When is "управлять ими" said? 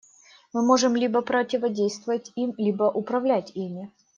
2.89-3.91